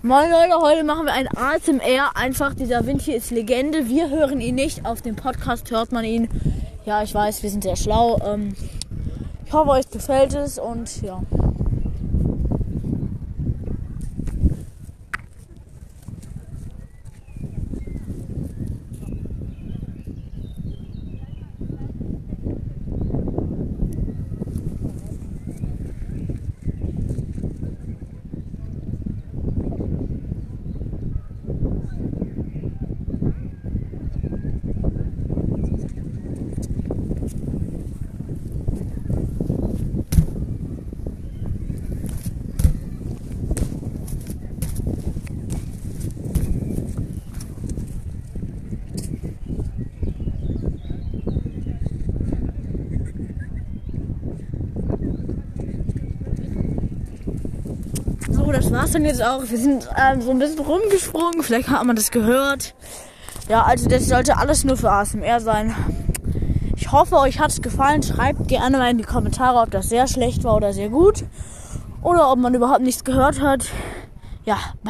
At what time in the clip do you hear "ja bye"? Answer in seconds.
74.46-74.86